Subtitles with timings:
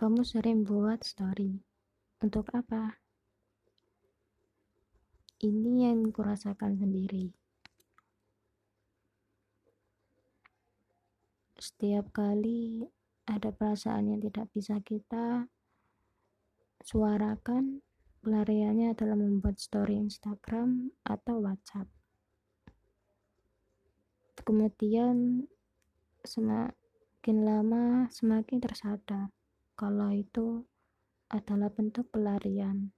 [0.00, 1.60] Kamu sering buat story.
[2.24, 3.04] Untuk apa?
[5.44, 7.28] Ini yang kurasakan sendiri.
[11.60, 12.88] Setiap kali
[13.28, 15.52] ada perasaan yang tidak bisa kita
[16.80, 17.84] suarakan,
[18.24, 21.92] pelariannya adalah membuat story Instagram atau WhatsApp.
[24.48, 25.44] Kemudian
[26.24, 29.28] semakin lama semakin tersadar
[29.80, 30.68] kalau itu
[31.32, 32.92] adalah bentuk pelarian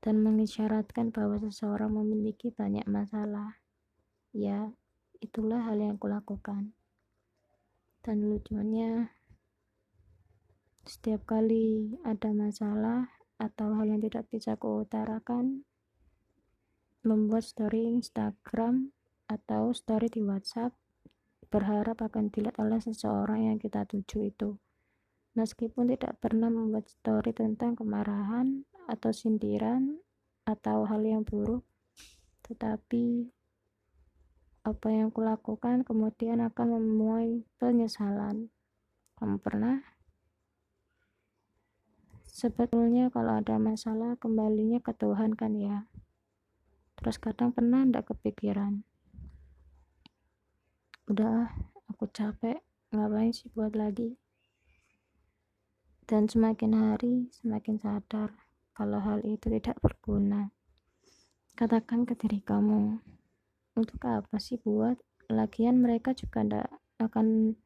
[0.00, 3.60] dan mengisyaratkan bahwa seseorang memiliki banyak masalah.
[4.32, 4.72] Ya,
[5.20, 6.72] itulah hal yang kulakukan.
[8.00, 9.12] Dan lucunya,
[10.88, 15.68] setiap kali ada masalah atau hal yang tidak bisa kuutarakan,
[17.04, 18.96] membuat story Instagram
[19.28, 20.72] atau story di WhatsApp
[21.52, 24.56] berharap akan dilihat oleh seseorang yang kita tuju itu.
[25.32, 29.96] Meskipun tidak pernah membuat story tentang kemarahan atau sindiran
[30.44, 31.64] atau hal yang buruk,
[32.44, 33.32] tetapi
[34.62, 38.52] apa yang kulakukan kemudian akan memuai penyesalan.
[39.18, 39.82] Kamu pernah?
[42.28, 45.90] Sebetulnya kalau ada masalah kembalinya ke Tuhan kan ya.
[46.94, 48.86] Terus kadang pernah ndak kepikiran.
[51.10, 51.50] Udah,
[51.90, 52.62] aku capek,
[52.94, 54.21] ngapain sih buat lagi?
[56.06, 58.34] Dan semakin hari semakin sadar
[58.72, 60.50] kalau hal itu tidak berguna.
[61.52, 62.98] Katakan ke diri kamu,
[63.76, 64.96] untuk apa sih buat?
[65.28, 67.56] Lagian mereka juga tidak akan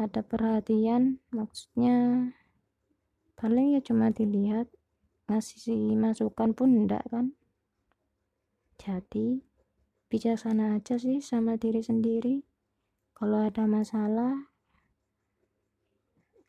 [0.00, 2.28] ada perhatian, maksudnya
[3.36, 4.68] paling ya cuma dilihat,
[5.28, 7.32] ngasih masukan pun enggak kan?
[8.80, 9.44] Jadi,
[10.08, 12.44] bijaksana aja sih sama diri sendiri.
[13.12, 14.49] Kalau ada masalah,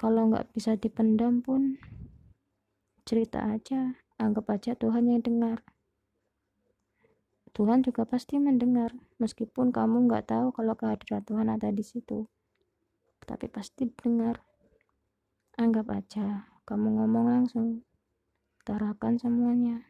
[0.01, 1.77] kalau nggak bisa dipendam pun
[3.05, 3.93] cerita aja.
[4.17, 5.61] Anggap aja Tuhan yang dengar.
[7.53, 8.97] Tuhan juga pasti mendengar.
[9.21, 12.25] Meskipun kamu nggak tahu kalau kehadiran Tuhan ada di situ.
[13.29, 14.41] Tapi pasti dengar.
[15.61, 17.85] Anggap aja kamu ngomong langsung.
[18.65, 19.85] Utarakan semuanya.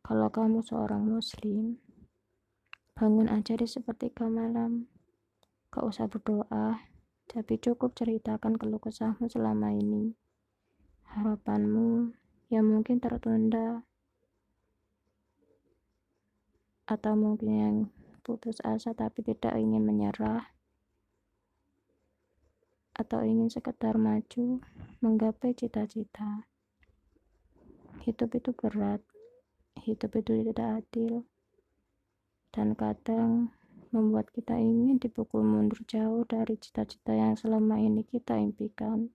[0.00, 1.76] Kalau kamu seorang muslim
[2.96, 4.88] bangun aja di sepertiga malam.
[5.68, 6.91] Gak usah berdoa
[7.32, 10.12] tapi cukup ceritakan keluh kesahmu selama ini.
[11.16, 12.12] Harapanmu
[12.52, 13.80] yang mungkin tertunda
[16.84, 17.76] atau mungkin yang
[18.20, 20.52] putus asa tapi tidak ingin menyerah
[22.92, 24.60] atau ingin sekedar maju
[25.00, 26.44] menggapai cita-cita.
[28.04, 29.00] Hidup itu berat,
[29.80, 31.24] hidup itu tidak adil,
[32.52, 33.56] dan kadang
[33.92, 39.12] membuat kita ingin dipukul mundur jauh dari cita-cita yang selama ini kita impikan.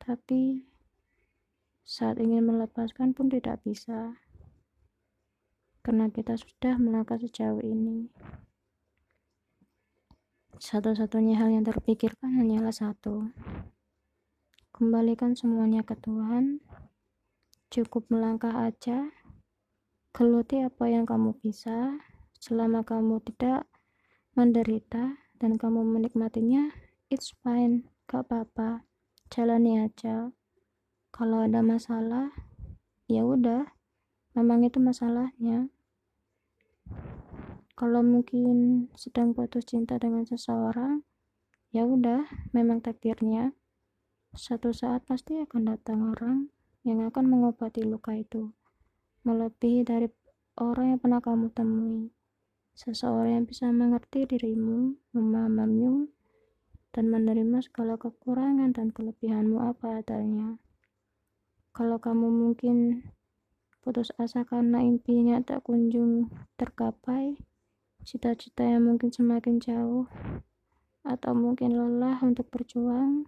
[0.00, 0.64] Tapi
[1.84, 4.16] saat ingin melepaskan pun tidak bisa.
[5.84, 8.08] Karena kita sudah melangkah sejauh ini.
[10.56, 13.28] Satu-satunya hal yang terpikirkan hanyalah satu.
[14.72, 16.64] Kembalikan semuanya ke Tuhan.
[17.68, 19.12] Cukup melangkah aja.
[20.16, 22.00] Geluti apa yang kamu bisa
[22.40, 23.68] selama kamu tidak
[24.34, 26.74] menderita dan kamu menikmatinya,
[27.06, 28.82] it's fine, gak apa-apa.
[29.30, 30.34] Jalani aja.
[31.14, 32.34] Kalau ada masalah,
[33.06, 33.70] ya udah,
[34.34, 35.70] memang itu masalahnya.
[37.78, 41.06] Kalau mungkin sedang putus cinta dengan seseorang,
[41.70, 43.54] ya udah, memang takdirnya.
[44.34, 46.50] Satu saat pasti akan datang orang
[46.82, 48.50] yang akan mengobati luka itu,
[49.22, 50.10] melebihi dari
[50.58, 52.10] orang yang pernah kamu temui.
[52.74, 56.10] Seseorang yang bisa mengerti dirimu, memahamimu,
[56.90, 60.58] dan menerima segala kekurangan dan kelebihanmu apa adanya.
[61.74, 63.02] Kalau kamu mungkin
[63.82, 67.38] putus asa karena impinya tak kunjung tercapai,
[68.02, 70.06] cita-cita yang mungkin semakin jauh,
[71.04, 73.26] atau mungkin lelah untuk berjuang,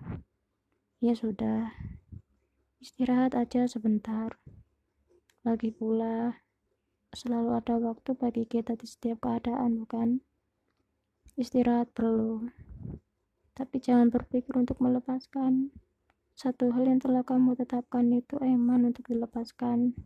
[0.98, 1.70] ya sudah,
[2.78, 4.38] istirahat aja sebentar.
[5.42, 6.45] Lagi pula,
[7.16, 10.20] selalu ada waktu bagi kita di setiap keadaan, bukan?
[11.40, 12.52] Istirahat perlu,
[13.56, 15.72] tapi jangan berpikir untuk melepaskan.
[16.36, 19.96] Satu hal yang telah kamu tetapkan itu eman untuk dilepaskan,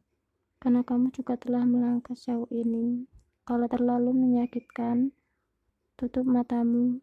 [0.63, 3.11] karena kamu juga telah melangkah sejauh ini.
[3.43, 5.11] Kalau terlalu menyakitkan,
[5.99, 7.03] tutup matamu,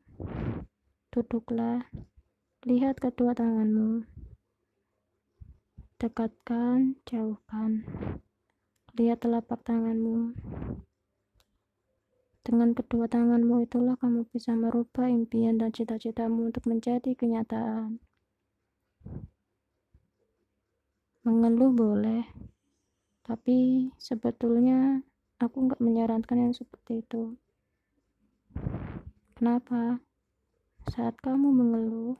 [1.11, 1.83] duduklah,
[2.63, 4.07] lihat kedua tanganmu,
[5.99, 7.83] dekatkan, jauhkan.
[8.97, 10.33] Lihat telapak tanganmu.
[12.41, 18.01] Dengan kedua tanganmu itulah kamu bisa merubah impian dan cita-citamu untuk menjadi kenyataan.
[21.27, 22.23] mengeluh boleh
[23.27, 25.03] tapi sebetulnya
[25.43, 27.35] aku nggak menyarankan yang seperti itu
[29.35, 29.99] kenapa
[30.87, 32.15] saat kamu mengeluh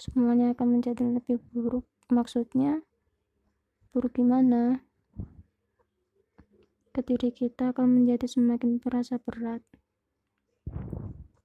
[0.00, 2.80] semuanya akan menjadi lebih buruk maksudnya
[3.92, 4.80] buruk gimana
[6.98, 9.62] ke diri kita akan menjadi semakin merasa berat.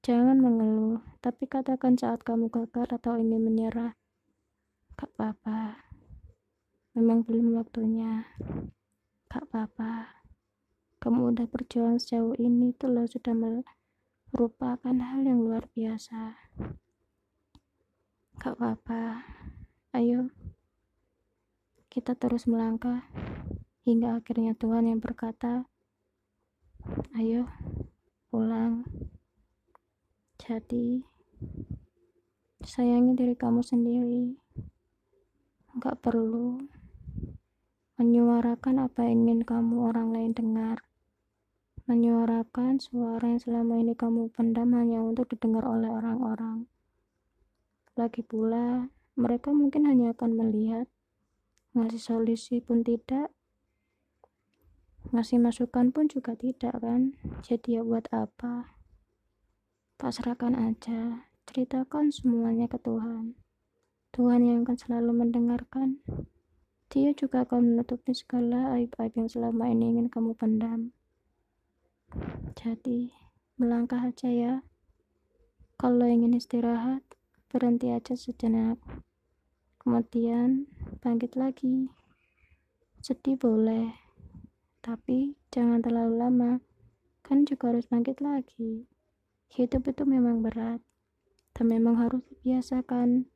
[0.02, 3.94] Jangan mengeluh tapi katakan saat kamu gagal atau ingin menyerah
[4.98, 5.78] gak apa-apa.
[6.98, 8.26] Memang belum waktunya.
[9.30, 10.26] Gak apa-apa.
[10.98, 16.34] Kamu udah berjuang sejauh ini tuh lo sudah merupakan hal yang luar biasa.
[18.42, 19.22] Gak apa-apa.
[19.94, 20.34] Ayo
[21.94, 23.06] kita terus melangkah
[23.84, 25.68] hingga akhirnya Tuhan yang berkata
[27.16, 27.48] ayo
[28.32, 28.88] pulang
[30.44, 31.00] jadi
[32.64, 34.40] sayangi diri kamu sendiri.
[35.80, 36.60] Gak perlu
[38.00, 40.84] menyuarakan apa yang ingin kamu orang lain dengar.
[41.88, 46.72] Menyuarakan suara yang selama ini kamu pendam hanya untuk didengar oleh orang-orang.
[48.00, 48.88] Lagi pula
[49.20, 50.88] mereka mungkin hanya akan melihat
[51.76, 53.32] ngasih solusi pun tidak
[55.14, 57.14] ngasih masukan pun juga tidak kan
[57.46, 58.74] jadi ya buat apa
[60.02, 63.38] pasrahkan aja ceritakan semuanya ke Tuhan
[64.12, 66.02] Tuhan yang akan selalu mendengarkan
[66.94, 70.94] dia juga akan menutupi segala aib-aib yang selama ini ingin kamu pendam.
[72.54, 73.10] Jadi,
[73.58, 74.54] melangkah aja ya.
[75.82, 77.02] Kalau ingin istirahat,
[77.50, 78.78] berhenti aja sejenak.
[79.82, 80.70] Kemudian,
[81.02, 81.90] bangkit lagi.
[83.02, 83.90] Sedih boleh,
[84.84, 86.52] tapi jangan terlalu lama.
[87.24, 88.84] Kan juga harus bangkit lagi.
[89.48, 90.84] Hidup itu memang berat,
[91.56, 93.32] dan memang harus dibiasakan.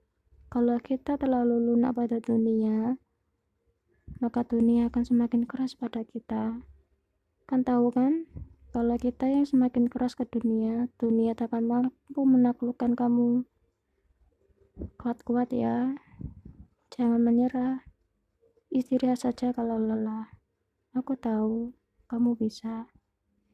[0.51, 2.99] Kalau kita terlalu lunak pada dunia,
[4.19, 6.59] maka dunia akan semakin keras pada kita.
[7.47, 8.27] Kan tahu kan?
[8.75, 13.47] Kalau kita yang semakin keras ke dunia, dunia tak akan mampu menaklukkan kamu.
[14.99, 15.95] Kuat-kuat ya.
[16.93, 17.87] Jangan menyerah.
[18.69, 20.36] Istirahat saja kalau lelah.
[20.97, 21.77] Aku tahu
[22.09, 22.89] kamu bisa.